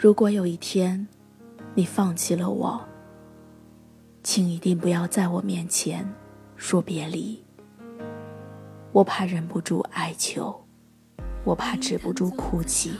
[0.00, 1.08] 如果有一天，
[1.74, 2.80] 你放弃了我，
[4.22, 6.08] 请一定不要在我面前
[6.54, 7.42] 说别离。
[8.92, 10.64] 我怕忍不住哀求，
[11.42, 12.92] 我怕止不住哭泣，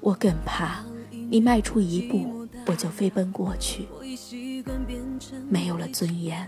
[0.00, 0.84] 我更怕
[1.30, 3.86] 你迈出一步，我就飞奔过去。
[5.48, 6.44] 没有了尊严，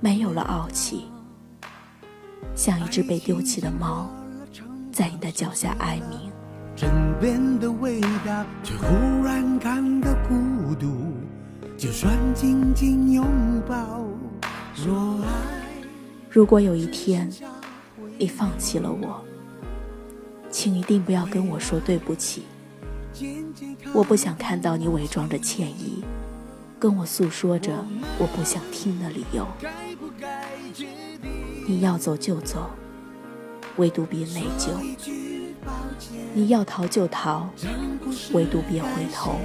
[0.00, 1.04] 没有了傲气，
[2.56, 4.10] 像一只被丢弃的猫，
[4.90, 6.32] 在你的脚下哀鸣。
[6.82, 11.14] 枕边的味道，却忽然感到孤独。
[11.78, 13.24] 就算紧紧拥
[13.68, 14.00] 抱，
[14.84, 15.28] 若爱。
[16.28, 17.30] 如果有一天
[18.18, 19.22] 你放弃了我，
[20.50, 22.42] 请一定不要跟我说对不起。
[23.94, 26.02] 我不想看到你伪装着歉意，
[26.80, 27.72] 跟我诉说着
[28.18, 29.46] 我不想听的理由。
[31.64, 32.68] 你要走就走，
[33.76, 35.31] 唯独别内疚。
[36.34, 37.48] 你要逃就逃，
[38.32, 39.36] 唯独别回头。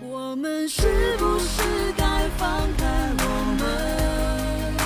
[0.00, 1.62] 我们是不是
[1.96, 2.86] 该放开
[3.18, 3.24] 我
[3.58, 4.76] 们，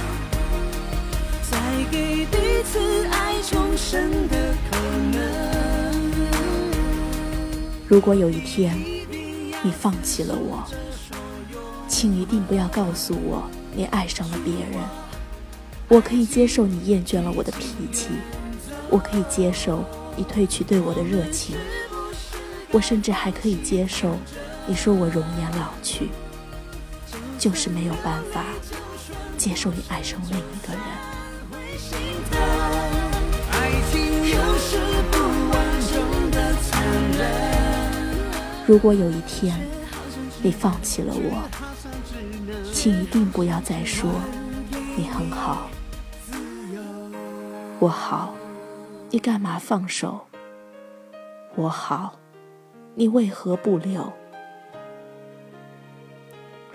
[1.50, 1.59] 再
[1.91, 4.77] 给彼此爱重生的可
[5.12, 5.20] 能？
[7.89, 8.78] 如果有一天
[9.62, 10.65] 你放弃了我，
[11.89, 13.43] 请一定不要告诉我
[13.75, 14.81] 你爱上了别人。
[15.89, 18.09] 我可以接受你厌倦了我的脾气，
[18.89, 19.84] 我可以接受。
[20.17, 21.57] 你褪去对我的热情，
[22.71, 24.17] 我甚至还可以接受。
[24.67, 26.09] 你说我容颜老去，
[27.39, 28.45] 就是没有办法
[29.37, 30.81] 接受你爱上另一个人。
[38.65, 39.59] 如果有一天
[40.41, 41.43] 你放弃了我，
[42.73, 44.09] 请一定不要再说
[44.97, 45.69] 你很好，
[47.81, 48.35] 我好。
[49.15, 50.23] 你干嘛放手？
[51.55, 52.19] 我好，
[52.95, 54.11] 你为何不留？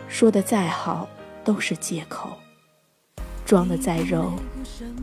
[0.08, 1.10] 说的再好
[1.44, 2.38] 都是借口，
[3.44, 4.34] 装的再柔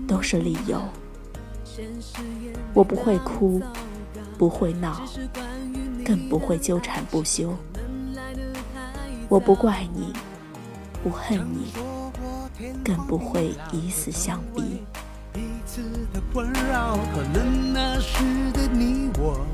[0.07, 0.81] 都是理由。
[2.73, 3.61] 我不会哭，
[4.39, 5.03] 不会闹，
[6.07, 7.53] 更不会纠缠不休。
[9.29, 10.13] 我不怪你，
[11.03, 11.73] 不恨你，
[12.85, 14.85] 更不会以死相逼。
[16.35, 18.19] 次的困扰，可能那时
[18.53, 19.47] 的你我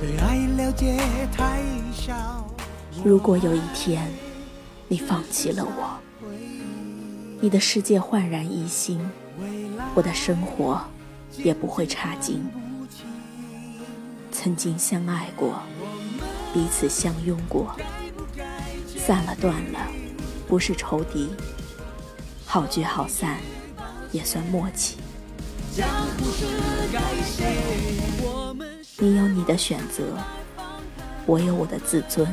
[0.00, 0.96] 对爱了解
[1.32, 1.60] 太
[1.92, 2.46] 少。
[3.04, 4.08] 如果有一天
[4.86, 5.98] 你放弃了我，
[7.40, 9.00] 你的世界焕然一新，
[9.96, 10.80] 我的生活
[11.36, 12.46] 也不会差劲。
[14.30, 15.60] 曾经相爱过，
[16.54, 17.74] 彼此相拥过，
[18.86, 19.80] 散了断了，
[20.46, 21.30] 不是仇敌，
[22.46, 23.38] 好聚好散
[24.12, 24.96] 也算默契。
[29.00, 30.04] 你有你的选择，
[31.24, 32.26] 我有我的自尊。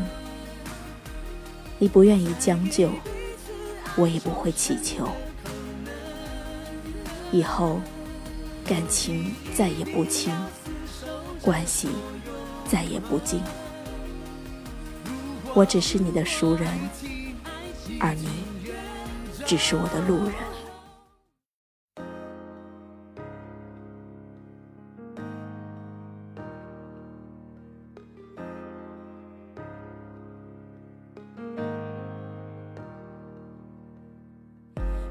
[1.78, 2.90] 你不愿意将就，
[3.96, 5.08] 我也不会乞求。
[7.32, 7.80] 以后
[8.66, 10.34] 感情再也不亲，
[11.40, 11.90] 关系
[12.68, 13.40] 再也不近。
[15.54, 16.68] 我只是你的熟人，
[18.00, 18.28] 而你
[19.46, 20.34] 只是我的路人。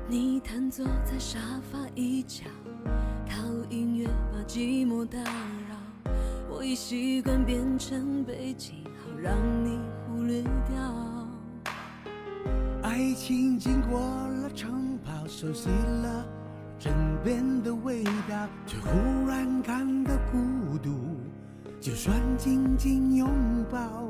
[0.07, 1.39] 你瘫坐在沙
[1.73, 2.45] 发一角，
[3.27, 6.13] 靠音乐把寂寞打扰。
[6.51, 11.27] 我已习惯变成背景，好让你忽略掉。
[12.83, 16.27] 爱情经过了城堡，熟悉了
[16.79, 16.93] 枕
[17.25, 21.17] 边的味道，却忽然感到孤独。
[21.81, 23.27] 就算紧紧拥
[23.71, 24.05] 抱，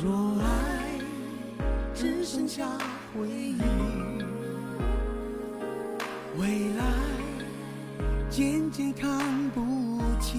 [0.00, 1.00] 若爱
[1.92, 2.68] 只剩下
[3.12, 3.58] 回忆。
[6.38, 6.46] 未
[6.78, 6.84] 来
[8.30, 9.60] 渐渐看不
[10.20, 10.38] 清，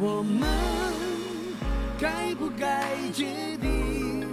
[0.00, 0.48] 我们
[1.98, 3.26] 该不该决
[3.60, 4.26] 定？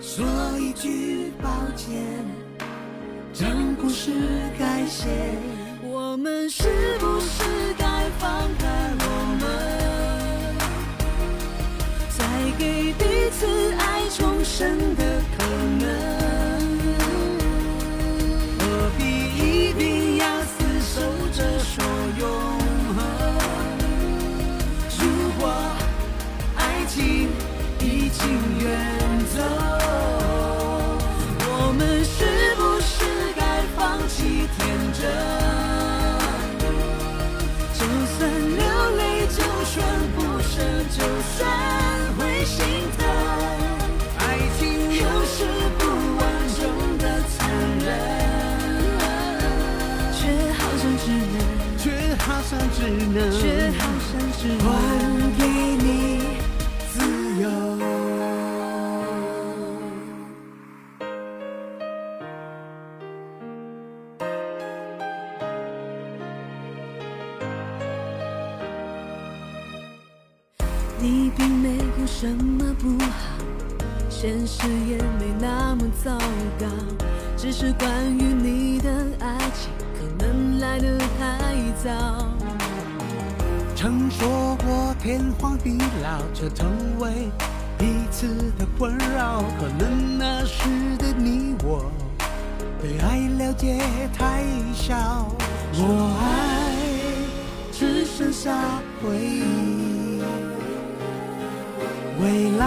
[0.00, 0.26] 说
[0.58, 2.02] 一句抱歉，
[3.32, 4.10] 真故事
[4.58, 5.06] 改写。
[5.80, 6.64] 我们是
[6.98, 7.44] 不是
[7.78, 8.28] 该放
[8.58, 8.66] 开
[8.98, 9.06] 我
[9.38, 9.46] 们，
[12.10, 12.24] 再
[12.58, 14.87] 给彼此爱重生
[52.42, 54.68] 像只能，却好像只能还
[55.38, 55.42] 给
[55.76, 55.86] 你
[56.88, 56.94] 自
[57.42, 57.44] 由。
[71.00, 73.38] 你并没有什么不好，
[74.10, 76.18] 现实也没那么糟
[76.58, 76.66] 糕，
[77.36, 78.90] 只是关于你的
[79.20, 79.70] 爱情
[80.28, 81.90] 人来得太早。
[83.74, 87.30] 曾说过天荒地老，却成为
[87.78, 88.26] 彼此
[88.58, 89.42] 的困扰。
[89.58, 91.90] 可能那时的你我，
[92.82, 93.78] 对爱了解
[94.12, 94.44] 太
[94.74, 95.34] 少，
[95.74, 96.76] 我爱
[97.72, 98.52] 只剩下
[99.00, 100.20] 回忆。
[102.20, 102.66] 未来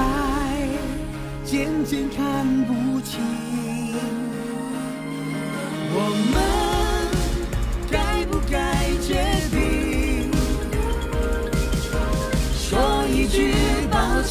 [1.43, 3.19] 渐渐看不清，
[5.93, 5.99] 我
[6.33, 6.50] 们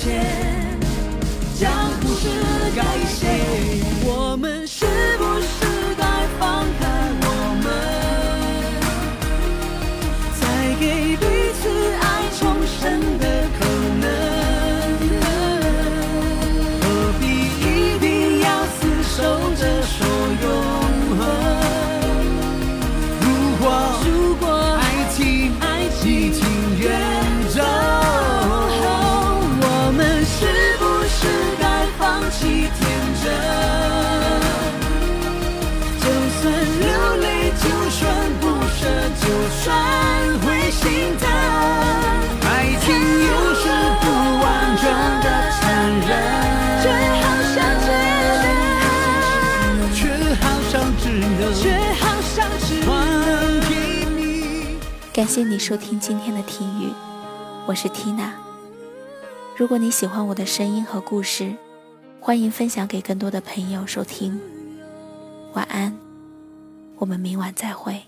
[0.03, 0.50] 前
[55.21, 56.91] 感谢你收听今天的听雨，
[57.67, 58.33] 我是缇娜。
[59.55, 61.55] 如果你喜欢我的声音和故事，
[62.19, 64.41] 欢迎分享给更多的朋友收听。
[65.53, 65.95] 晚安，
[66.97, 68.03] 我们明晚再会。